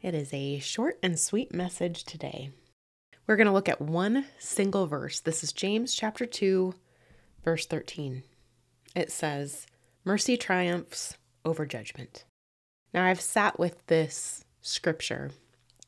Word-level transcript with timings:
It 0.02 0.14
is 0.14 0.34
a 0.34 0.60
short 0.60 1.00
and 1.02 1.18
sweet 1.18 1.54
message 1.54 2.04
today. 2.04 2.52
We're 3.26 3.38
going 3.38 3.48
to 3.48 3.54
look 3.54 3.70
at 3.70 3.80
one 3.80 4.26
single 4.40 4.88
verse. 4.88 5.22
This 5.22 5.42
is 5.42 5.54
James 5.54 5.96
chapter 5.96 6.26
2, 6.26 6.74
verse 7.46 7.66
13. 7.66 8.24
It 8.94 9.10
says, 9.10 9.68
Mercy 10.04 10.36
triumphs 10.36 11.16
over 11.46 11.66
judgment. 11.66 12.26
Now, 12.94 13.06
I've 13.06 13.22
sat 13.22 13.58
with 13.58 13.88
this 13.88 14.44
scripture 14.60 15.32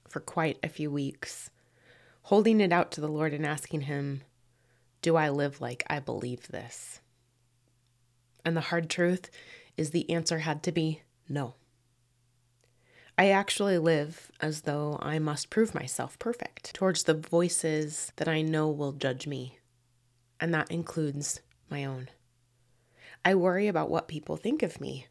for 0.08 0.22
quite 0.22 0.58
a 0.64 0.70
few 0.70 0.90
weeks, 0.90 1.50
holding 2.22 2.62
it 2.62 2.72
out 2.72 2.94
to 2.94 3.02
the 3.02 3.10
Lord 3.10 3.34
and 3.34 3.46
asking 3.46 3.82
Him, 3.82 4.22
Do 5.02 5.18
I 5.18 5.28
live 5.28 5.60
like 5.60 5.84
I 5.90 6.00
believe 6.00 6.48
this? 6.48 7.02
And 8.46 8.56
the 8.56 8.62
hard 8.62 8.90
truth 8.90 9.30
is 9.76 9.90
the 9.90 10.10
answer 10.10 10.40
had 10.40 10.64
to 10.64 10.72
be 10.72 11.02
no. 11.28 11.56
I 13.20 13.32
actually 13.32 13.78
live 13.78 14.32
as 14.40 14.62
though 14.62 14.98
I 15.02 15.20
must 15.20 15.50
prove 15.50 15.76
myself 15.76 16.18
perfect 16.20 16.74
towards 16.74 17.04
the 17.04 17.14
voices 17.14 18.14
that 18.16 18.30
I 18.30 18.42
know 18.42 18.70
will 18.70 18.94
judge 18.94 19.28
me, 19.28 19.58
and 20.40 20.54
that 20.54 20.72
includes 20.72 21.42
my 21.70 21.84
own. 21.84 22.08
I 23.26 23.36
worry 23.36 23.68
about 23.68 23.90
what 23.90 24.08
people 24.08 24.38
think 24.38 24.64
of 24.64 24.80
me, 24.80 25.08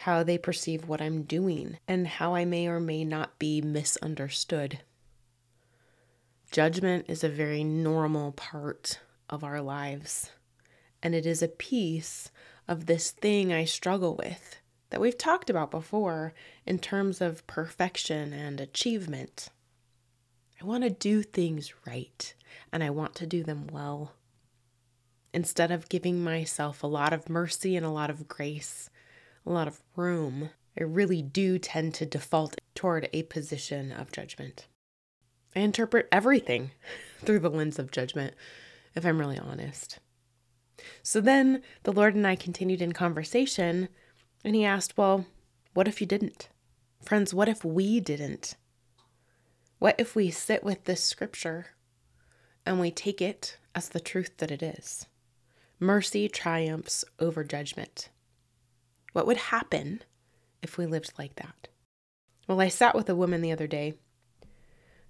how 0.00 0.22
they 0.22 0.36
perceive 0.36 0.86
what 0.86 1.00
I'm 1.00 1.22
doing, 1.22 1.78
and 1.88 2.06
how 2.06 2.34
I 2.34 2.44
may 2.44 2.68
or 2.68 2.78
may 2.78 3.06
not 3.06 3.38
be 3.38 3.62
misunderstood. 3.62 4.80
Judgment 6.50 7.06
is 7.08 7.24
a 7.24 7.30
very 7.30 7.64
normal 7.64 8.32
part 8.32 9.00
of 9.30 9.42
our 9.42 9.62
lives, 9.62 10.30
and 11.02 11.14
it 11.14 11.24
is 11.24 11.40
a 11.42 11.48
piece 11.48 12.30
of 12.68 12.84
this 12.84 13.12
thing 13.12 13.50
I 13.50 13.64
struggle 13.64 14.14
with 14.14 14.60
that 14.90 15.00
we've 15.00 15.18
talked 15.18 15.50
about 15.50 15.70
before 15.70 16.34
in 16.64 16.78
terms 16.78 17.20
of 17.20 17.46
perfection 17.46 18.32
and 18.32 18.60
achievement. 18.60 19.48
I 20.60 20.64
want 20.64 20.84
to 20.84 20.90
do 20.90 21.22
things 21.22 21.72
right 21.86 22.34
and 22.72 22.82
I 22.82 22.90
want 22.90 23.14
to 23.16 23.26
do 23.26 23.42
them 23.42 23.66
well. 23.72 24.12
Instead 25.34 25.70
of 25.70 25.88
giving 25.88 26.22
myself 26.22 26.82
a 26.82 26.86
lot 26.86 27.12
of 27.12 27.28
mercy 27.28 27.76
and 27.76 27.84
a 27.84 27.90
lot 27.90 28.10
of 28.10 28.28
grace, 28.28 28.88
a 29.44 29.52
lot 29.52 29.68
of 29.68 29.82
room, 29.94 30.50
I 30.78 30.82
really 30.82 31.22
do 31.22 31.58
tend 31.58 31.94
to 31.94 32.06
default 32.06 32.56
toward 32.74 33.08
a 33.12 33.24
position 33.24 33.92
of 33.92 34.12
judgment. 34.12 34.66
I 35.54 35.60
interpret 35.60 36.08
everything 36.12 36.70
through 37.24 37.40
the 37.40 37.50
lens 37.50 37.78
of 37.78 37.90
judgment, 37.90 38.34
if 38.94 39.04
I'm 39.04 39.18
really 39.18 39.38
honest. 39.38 39.98
So 41.02 41.20
then 41.20 41.62
the 41.82 41.92
Lord 41.92 42.14
and 42.14 42.26
I 42.26 42.36
continued 42.36 42.82
in 42.82 42.92
conversation 42.92 43.88
and 44.46 44.54
he 44.54 44.64
asked, 44.64 44.96
Well, 44.96 45.26
what 45.74 45.88
if 45.88 46.00
you 46.00 46.06
didn't? 46.06 46.48
Friends, 47.02 47.34
what 47.34 47.48
if 47.48 47.64
we 47.64 47.98
didn't? 47.98 48.54
What 49.80 49.96
if 49.98 50.14
we 50.14 50.30
sit 50.30 50.62
with 50.62 50.84
this 50.84 51.02
scripture 51.02 51.66
and 52.64 52.80
we 52.80 52.92
take 52.92 53.20
it 53.20 53.58
as 53.74 53.88
the 53.88 54.00
truth 54.00 54.36
that 54.38 54.52
it 54.52 54.62
is? 54.62 55.06
Mercy 55.80 56.28
triumphs 56.28 57.04
over 57.18 57.42
judgment. 57.42 58.08
What 59.12 59.26
would 59.26 59.36
happen 59.36 60.02
if 60.62 60.78
we 60.78 60.86
lived 60.86 61.14
like 61.18 61.34
that? 61.34 61.66
Well, 62.46 62.60
I 62.60 62.68
sat 62.68 62.94
with 62.94 63.10
a 63.10 63.16
woman 63.16 63.42
the 63.42 63.52
other 63.52 63.66
day 63.66 63.94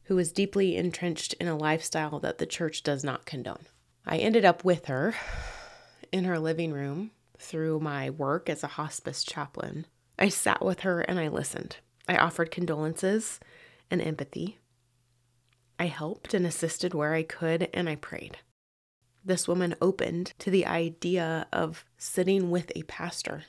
who 0.05 0.17
was 0.17 0.33
deeply 0.33 0.77
entrenched 0.77 1.35
in 1.35 1.47
a 1.47 1.59
lifestyle 1.59 2.21
that 2.21 2.39
the 2.39 2.47
church 2.47 2.83
does 2.83 3.05
not 3.05 3.27
condone. 3.27 3.67
I 4.07 4.17
ended 4.17 4.47
up 4.47 4.65
with 4.65 4.87
her 4.87 5.15
in 6.11 6.25
her 6.25 6.39
living 6.39 6.73
room 6.73 7.11
through 7.39 7.81
my 7.81 8.11
work 8.11 8.49
as 8.49 8.63
a 8.63 8.69
hospice 8.69 9.25
chaplain. 9.25 9.87
I 10.19 10.29
sat 10.29 10.65
with 10.65 10.81
her 10.81 11.01
and 11.01 11.19
I 11.19 11.29
listened. 11.29 11.77
I 12.09 12.17
offered 12.17 12.51
condolences 12.51 13.41
and 13.91 14.01
empathy. 14.01 14.59
I 15.79 15.87
helped 15.87 16.33
and 16.33 16.47
assisted 16.47 16.95
where 16.95 17.13
I 17.13 17.23
could, 17.23 17.69
and 17.75 17.89
I 17.89 17.97
prayed. 17.97 18.39
This 19.25 19.47
woman 19.47 19.75
opened 19.81 20.33
to 20.39 20.51
the 20.51 20.67
idea 20.67 21.47
of 21.53 21.85
sitting 21.99 22.51
with 22.51 22.73
a 22.75 22.85
pastor. 22.85 23.45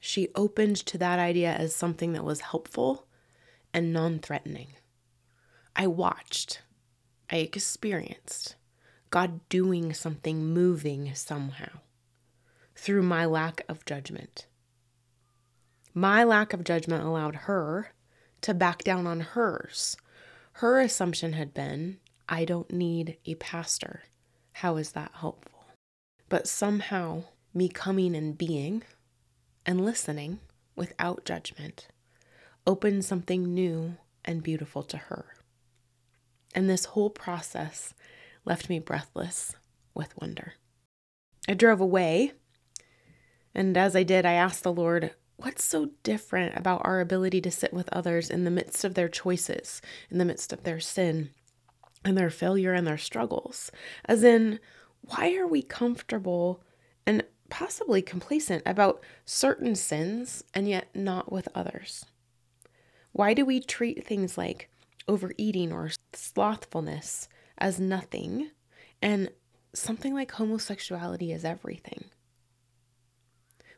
She 0.00 0.28
opened 0.34 0.76
to 0.86 0.98
that 0.98 1.18
idea 1.18 1.52
as 1.52 1.74
something 1.74 2.12
that 2.12 2.24
was 2.24 2.40
helpful 2.40 3.06
and 3.72 3.92
non 3.92 4.18
threatening. 4.18 4.68
I 5.74 5.86
watched, 5.86 6.62
I 7.30 7.36
experienced 7.36 8.56
God 9.10 9.48
doing 9.48 9.94
something 9.94 10.44
moving 10.52 11.14
somehow 11.14 11.80
through 12.80 13.02
my 13.02 13.26
lack 13.26 13.62
of 13.68 13.84
judgment. 13.84 14.46
My 15.92 16.24
lack 16.24 16.54
of 16.54 16.64
judgment 16.64 17.04
allowed 17.04 17.34
her 17.34 17.92
to 18.40 18.54
back 18.54 18.84
down 18.84 19.06
on 19.06 19.20
hers. 19.20 19.98
Her 20.52 20.80
assumption 20.80 21.34
had 21.34 21.52
been, 21.52 21.98
I 22.26 22.46
don't 22.46 22.72
need 22.72 23.18
a 23.26 23.34
pastor. 23.34 24.04
How 24.52 24.78
is 24.78 24.92
that 24.92 25.10
helpful? 25.16 25.66
But 26.30 26.48
somehow, 26.48 27.24
me 27.52 27.68
coming 27.68 28.16
and 28.16 28.38
being 28.38 28.82
and 29.66 29.84
listening 29.84 30.40
without 30.74 31.26
judgment 31.26 31.88
opened 32.66 33.04
something 33.04 33.52
new 33.52 33.96
and 34.24 34.42
beautiful 34.42 34.82
to 34.84 34.96
her. 34.96 35.26
And 36.54 36.70
this 36.70 36.86
whole 36.86 37.10
process 37.10 37.92
left 38.46 38.70
me 38.70 38.78
breathless 38.78 39.54
with 39.94 40.16
wonder. 40.16 40.54
I 41.46 41.52
drove 41.52 41.82
away 41.82 42.32
and 43.54 43.76
as 43.76 43.96
I 43.96 44.02
did, 44.02 44.24
I 44.24 44.32
asked 44.32 44.62
the 44.62 44.72
Lord, 44.72 45.14
What's 45.36 45.64
so 45.64 45.90
different 46.02 46.54
about 46.58 46.82
our 46.84 47.00
ability 47.00 47.40
to 47.40 47.50
sit 47.50 47.72
with 47.72 47.88
others 47.92 48.28
in 48.28 48.44
the 48.44 48.50
midst 48.50 48.84
of 48.84 48.92
their 48.92 49.08
choices, 49.08 49.80
in 50.10 50.18
the 50.18 50.26
midst 50.26 50.52
of 50.52 50.64
their 50.64 50.80
sin, 50.80 51.30
and 52.04 52.16
their 52.16 52.28
failure 52.28 52.74
and 52.74 52.86
their 52.86 52.98
struggles? 52.98 53.72
As 54.04 54.22
in, 54.22 54.60
why 55.00 55.34
are 55.36 55.46
we 55.46 55.62
comfortable 55.62 56.62
and 57.06 57.24
possibly 57.48 58.02
complacent 58.02 58.62
about 58.66 59.02
certain 59.24 59.74
sins 59.74 60.44
and 60.52 60.68
yet 60.68 60.88
not 60.94 61.32
with 61.32 61.48
others? 61.54 62.04
Why 63.12 63.32
do 63.32 63.46
we 63.46 63.60
treat 63.60 64.06
things 64.06 64.36
like 64.36 64.70
overeating 65.08 65.72
or 65.72 65.90
slothfulness 66.12 67.28
as 67.56 67.80
nothing 67.80 68.50
and 69.00 69.30
something 69.72 70.12
like 70.12 70.32
homosexuality 70.32 71.32
as 71.32 71.46
everything? 71.46 72.10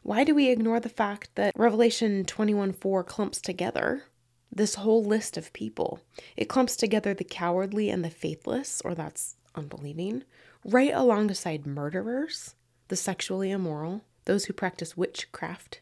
Why 0.03 0.25
do 0.25 0.35
we 0.35 0.51
ignore 0.51 0.81
the 0.81 0.89
fact 0.89 1.31
that 1.37 1.57
Revelation 1.57 2.25
21 2.25 2.73
4 2.73 3.05
clumps 3.05 3.41
together 3.41 4.03
this 4.51 4.75
whole 4.75 5.05
list 5.05 5.37
of 5.37 5.53
people? 5.53 6.01
It 6.37 6.49
clumps 6.49 6.75
together 6.75 7.15
the 7.15 7.23
cowardly 7.23 7.89
and 7.89 8.05
the 8.05 8.11
faithless, 8.11 8.83
or 8.85 8.97
that's 8.97 9.37
unbelieving, 9.55 10.25
right 10.65 10.91
alongside 10.93 11.67
murderers, 11.67 12.57
the 12.89 12.97
sexually 12.97 13.53
immoral, 13.53 14.03
those 14.25 14.47
who 14.47 14.53
practice 14.53 14.97
witchcraft, 14.97 15.81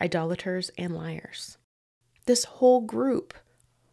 idolaters, 0.00 0.70
and 0.78 0.94
liars. 0.96 1.58
This 2.24 2.44
whole 2.44 2.80
group 2.80 3.34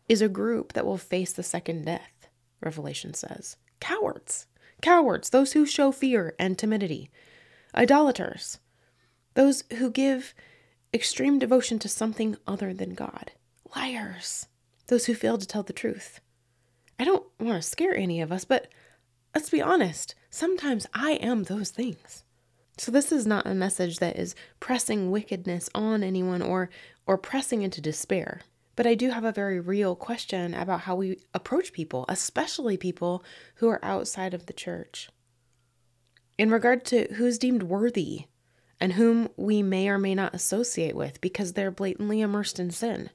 is 0.08 0.22
a 0.22 0.30
group 0.30 0.72
that 0.72 0.86
will 0.86 0.98
face 0.98 1.34
the 1.34 1.44
second 1.44 1.84
death, 1.84 2.30
Revelation 2.62 3.14
says. 3.14 3.58
Cowards. 3.82 4.48
Cowards, 4.82 5.32
those 5.32 5.52
who 5.52 5.66
show 5.66 5.92
fear 5.92 6.34
and 6.40 6.58
timidity. 6.58 7.12
Idolaters, 7.76 8.60
those 9.39 9.63
who 9.77 9.89
give 9.89 10.36
extreme 10.94 11.39
devotion 11.39 11.80
to 11.80 11.88
something 11.88 12.36
other 12.45 12.74
than 12.74 12.94
God. 12.94 13.31
Liars. 13.74 14.47
Those 14.88 15.06
who 15.06 15.13
fail 15.13 15.38
to 15.38 15.47
tell 15.47 15.63
the 15.63 15.71
truth. 15.71 16.19
I 17.00 17.06
don't 17.06 17.25
want 17.39 17.56
to 17.56 17.62
scare 17.62 17.95
any 17.95 18.19
of 18.19 18.33
us, 18.33 18.44
but 18.44 18.68
let's 19.33 19.50
be 19.50 19.62
honest, 19.62 20.13
sometimes 20.30 20.88
I 20.94 21.12
am 21.12 21.44
those 21.44 21.69
things. 21.69 22.25
So 22.77 22.91
this 22.91 23.13
is 23.13 23.25
not 23.25 23.47
a 23.47 23.53
message 23.53 24.00
that 24.00 24.18
is 24.19 24.36
pressing 24.59 25.09
wickedness 25.09 25.69
on 25.74 26.03
anyone 26.03 26.41
or 26.41 26.69
or 27.07 27.18
pressing 27.18 27.62
into 27.62 27.80
despair. 27.80 28.41
But 28.75 28.88
I 28.88 28.94
do 28.94 29.09
have 29.12 29.24
a 29.24 29.31
very 29.31 29.62
real 29.62 29.95
question 29.95 30.53
about 30.53 30.81
how 30.81 30.97
we 30.97 31.18
approach 31.33 31.71
people, 31.71 32.03
especially 32.09 32.75
people 32.75 33.24
who 33.56 33.69
are 33.69 33.80
outside 33.86 34.33
of 34.33 34.47
the 34.47 34.53
church. 34.53 35.09
in 36.38 36.50
regard 36.50 36.83
to 36.86 37.13
who's 37.15 37.38
deemed 37.38 37.63
worthy 37.63 38.25
and 38.80 38.94
whom 38.94 39.30
we 39.36 39.62
may 39.62 39.90
or 39.90 39.98
may 39.98 40.16
not 40.16 40.34
associate 40.34 40.96
with 40.96 41.20
because 41.22 41.54
they're 41.54 41.72
blatantly 41.72 42.22
immersed 42.22 42.60
in 42.60 42.72
sin. 42.72 43.10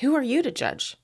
Who 0.00 0.14
are 0.14 0.22
you 0.22 0.42
to 0.42 0.50
judge? 0.50 0.96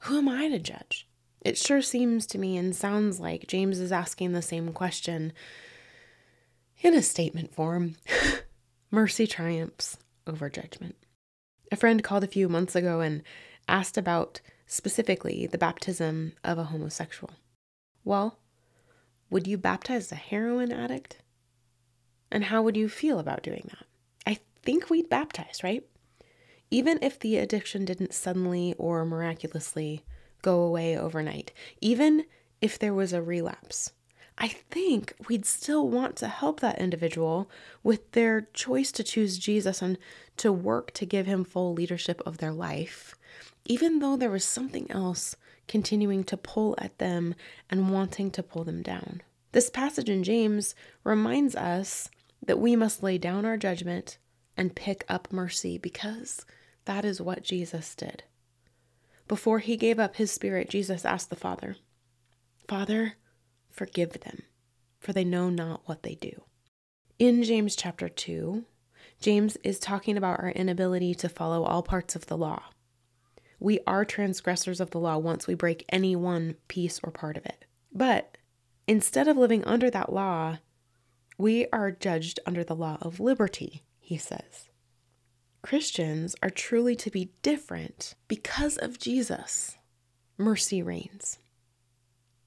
Who 0.00 0.18
am 0.18 0.28
I 0.28 0.48
to 0.48 0.58
judge? 0.58 1.08
It 1.40 1.58
sure 1.58 1.82
seems 1.82 2.26
to 2.26 2.38
me 2.38 2.56
and 2.56 2.74
sounds 2.74 3.20
like 3.20 3.46
James 3.46 3.78
is 3.78 3.92
asking 3.92 4.32
the 4.32 4.42
same 4.42 4.72
question 4.72 5.32
in 6.80 6.94
a 6.94 7.02
statement 7.02 7.54
form. 7.54 7.96
Mercy 8.90 9.26
triumphs 9.26 9.96
over 10.26 10.50
judgment. 10.50 10.96
A 11.72 11.76
friend 11.76 12.02
called 12.02 12.24
a 12.24 12.28
few 12.28 12.48
months 12.48 12.76
ago 12.76 13.00
and 13.00 13.22
asked 13.68 13.96
about 13.96 14.40
specifically 14.66 15.46
the 15.46 15.58
baptism 15.58 16.32
of 16.44 16.58
a 16.58 16.64
homosexual. 16.64 17.32
Well, 18.04 18.38
would 19.30 19.46
you 19.46 19.58
baptize 19.58 20.12
a 20.12 20.16
heroin 20.16 20.72
addict? 20.72 21.18
And 22.36 22.44
how 22.44 22.60
would 22.60 22.76
you 22.76 22.90
feel 22.90 23.18
about 23.18 23.42
doing 23.42 23.66
that? 23.70 23.86
I 24.26 24.40
think 24.62 24.90
we'd 24.90 25.08
baptize, 25.08 25.60
right? 25.64 25.82
Even 26.70 26.98
if 27.00 27.18
the 27.18 27.38
addiction 27.38 27.86
didn't 27.86 28.12
suddenly 28.12 28.74
or 28.76 29.06
miraculously 29.06 30.04
go 30.42 30.60
away 30.60 30.98
overnight, 30.98 31.54
even 31.80 32.26
if 32.60 32.78
there 32.78 32.92
was 32.92 33.14
a 33.14 33.22
relapse, 33.22 33.94
I 34.36 34.48
think 34.48 35.14
we'd 35.26 35.46
still 35.46 35.88
want 35.88 36.16
to 36.16 36.28
help 36.28 36.60
that 36.60 36.78
individual 36.78 37.50
with 37.82 38.12
their 38.12 38.42
choice 38.52 38.92
to 38.92 39.02
choose 39.02 39.38
Jesus 39.38 39.80
and 39.80 39.96
to 40.36 40.52
work 40.52 40.92
to 40.92 41.06
give 41.06 41.24
him 41.24 41.42
full 41.42 41.72
leadership 41.72 42.20
of 42.26 42.36
their 42.36 42.52
life, 42.52 43.14
even 43.64 44.00
though 44.00 44.18
there 44.18 44.30
was 44.30 44.44
something 44.44 44.90
else 44.90 45.36
continuing 45.68 46.22
to 46.24 46.36
pull 46.36 46.74
at 46.76 46.98
them 46.98 47.34
and 47.70 47.90
wanting 47.90 48.30
to 48.32 48.42
pull 48.42 48.62
them 48.62 48.82
down. 48.82 49.22
This 49.52 49.70
passage 49.70 50.10
in 50.10 50.22
James 50.22 50.74
reminds 51.02 51.56
us 51.56 52.10
that 52.44 52.58
we 52.58 52.76
must 52.76 53.02
lay 53.02 53.18
down 53.18 53.44
our 53.44 53.56
judgment 53.56 54.18
and 54.56 54.76
pick 54.76 55.04
up 55.08 55.32
mercy 55.32 55.78
because 55.78 56.44
that 56.84 57.04
is 57.04 57.20
what 57.20 57.42
Jesus 57.42 57.94
did. 57.94 58.24
Before 59.28 59.58
he 59.58 59.76
gave 59.76 59.98
up 59.98 60.16
his 60.16 60.30
spirit, 60.30 60.70
Jesus 60.70 61.04
asked 61.04 61.30
the 61.30 61.36
Father, 61.36 61.76
Father, 62.68 63.14
forgive 63.68 64.20
them, 64.20 64.42
for 65.00 65.12
they 65.12 65.24
know 65.24 65.50
not 65.50 65.82
what 65.86 66.02
they 66.02 66.14
do. 66.14 66.44
In 67.18 67.42
James 67.42 67.74
chapter 67.74 68.08
2, 68.08 68.64
James 69.20 69.56
is 69.64 69.78
talking 69.78 70.16
about 70.16 70.40
our 70.40 70.50
inability 70.50 71.14
to 71.14 71.28
follow 71.28 71.64
all 71.64 71.82
parts 71.82 72.14
of 72.14 72.26
the 72.26 72.36
law. 72.36 72.62
We 73.58 73.80
are 73.86 74.04
transgressors 74.04 74.80
of 74.80 74.90
the 74.90 75.00
law 75.00 75.16
once 75.16 75.46
we 75.46 75.54
break 75.54 75.84
any 75.88 76.14
one 76.14 76.56
piece 76.68 77.00
or 77.02 77.10
part 77.10 77.36
of 77.36 77.46
it. 77.46 77.64
But 77.92 78.36
instead 78.86 79.28
of 79.28 79.36
living 79.36 79.64
under 79.64 79.90
that 79.90 80.12
law, 80.12 80.58
we 81.38 81.66
are 81.72 81.90
judged 81.90 82.40
under 82.46 82.64
the 82.64 82.74
law 82.74 82.98
of 83.00 83.20
liberty, 83.20 83.82
he 83.98 84.16
says. 84.16 84.70
Christians 85.62 86.36
are 86.42 86.50
truly 86.50 86.94
to 86.96 87.10
be 87.10 87.32
different 87.42 88.14
because 88.28 88.76
of 88.76 88.98
Jesus. 88.98 89.76
Mercy 90.38 90.82
reigns. 90.82 91.38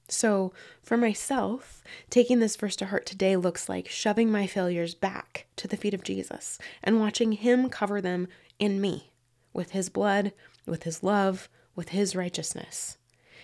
So, 0.08 0.54
for 0.82 0.98
myself, 0.98 1.84
taking 2.10 2.40
this 2.40 2.56
verse 2.56 2.76
to 2.78 2.88
heart 2.88 3.06
today 3.06 3.36
looks 3.36 3.70
like 3.70 3.88
shoving 3.88 4.32
my 4.32 4.48
failures 4.48 4.96
back 4.96 5.46
to 5.58 5.68
the 5.68 5.78
feet 5.78 5.94
of 5.94 6.04
Jesus 6.04 6.58
and 6.84 7.00
watching 7.00 7.34
Him 7.34 7.70
cover 7.70 8.02
them 8.02 8.28
in 8.58 8.82
me 8.82 9.12
with 9.54 9.72
His 9.72 9.90
blood, 9.90 10.32
with 10.66 10.84
His 10.84 11.04
love, 11.04 11.48
with 11.76 11.90
His 11.90 12.16
righteousness. 12.16 12.98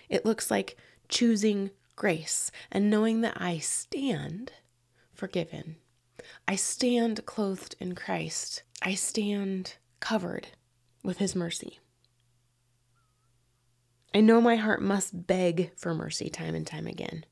It 0.10 0.26
looks 0.26 0.50
like 0.50 0.76
choosing 1.08 1.70
grace 1.96 2.50
and 2.72 2.90
knowing 2.90 3.22
that 3.22 3.38
I 3.40 3.60
stand 3.60 4.52
forgiven. 5.16 5.78
I 6.48 6.56
stand 6.56 7.26
clothed 7.26 7.76
in 7.80 7.96
Christ. 7.96 8.64
I 8.82 8.94
stand 8.94 9.76
covered 10.00 10.48
with 11.04 11.18
his 11.18 11.36
mercy. 11.36 11.80
I 14.14 14.22
know 14.22 14.40
my 14.40 14.56
heart 14.56 14.82
must 14.82 15.28
beg 15.28 15.72
for 15.76 15.94
mercy 15.94 16.30
time 16.30 16.56
and 16.56 16.66
time 16.66 16.88
again. 16.88 17.26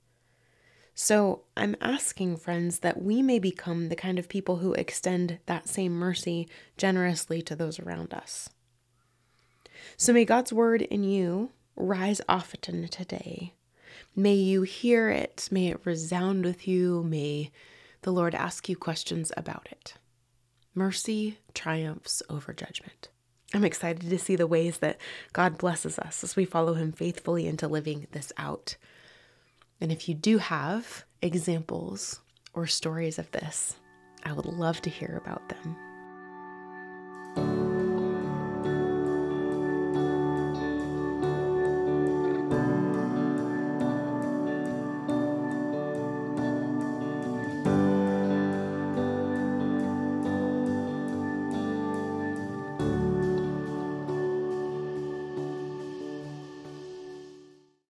So 0.96 1.44
I'm 1.58 1.76
asking, 1.82 2.38
friends, 2.38 2.80
that 2.80 3.02
we 3.02 3.22
may 3.22 3.40
become 3.40 3.90
the 3.90 3.96
kind 3.96 4.20
of 4.20 4.30
people 4.30 4.58
who 4.58 4.74
extend 4.74 5.40
that 5.46 5.68
same 5.68 5.94
mercy 5.94 6.48
generously 6.78 7.42
to 7.44 7.56
those 7.56 7.80
around 7.80 8.14
us. 8.14 8.50
So 9.98 10.14
may 10.14 10.26
God's 10.26 10.54
word 10.54 10.82
in 10.84 11.04
you 11.04 11.52
rise 11.76 12.22
often 12.30 12.88
today. 12.90 13.54
May 14.16 14.36
you 14.36 14.62
hear 14.62 15.10
it. 15.10 15.48
May 15.52 15.70
it 15.70 15.86
resound 15.86 16.46
with 16.46 16.68
you. 16.68 17.04
May 17.04 17.52
the 18.04 18.14
Lord 18.14 18.36
ask 18.36 18.70
you 18.70 18.76
questions 18.76 19.32
about 19.36 19.68
it. 19.72 19.96
Mercy 20.76 21.40
triumphs 21.54 22.22
over 22.30 22.54
judgment. 22.54 23.10
I'm 23.54 23.64
excited 23.64 24.10
to 24.10 24.18
see 24.18 24.36
the 24.36 24.48
ways 24.48 24.80
that 24.80 25.00
God 25.32 25.58
blesses 25.58 26.00
us 26.00 26.24
as 26.24 26.36
we 26.36 26.46
follow 26.46 26.74
Him 26.74 26.92
faithfully 26.92 27.48
into 27.48 27.68
living 27.68 28.08
this 28.12 28.32
out. 28.38 28.76
And 29.80 29.92
if 29.92 30.10
you 30.10 30.16
do 30.16 30.40
have 30.40 31.04
examples 31.22 32.22
or 32.54 32.66
stories 32.66 33.20
of 33.20 33.32
this, 33.32 33.76
I 34.24 34.34
would 34.34 34.46
love 34.46 34.82
to 34.82 34.90
hear 34.90 35.22
about 35.24 35.50
them. 35.50 35.76